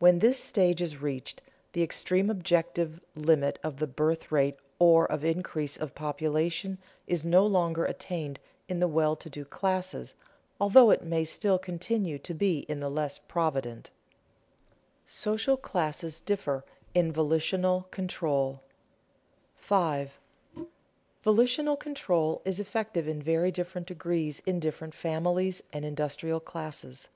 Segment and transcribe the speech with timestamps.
[0.00, 1.40] When this stage is reached,
[1.74, 7.46] the extreme objective limit of the birth rate or of increase of population is no
[7.46, 10.14] longer attained in the well to do classes,
[10.60, 13.92] although it may still continue to be in the less provident.
[15.06, 18.60] [Sidenote: Social classes differ in volitional control]
[19.54, 20.18] 5.
[21.24, 27.08] _Volitional control is effective in very different degrees in different families and industrial classes.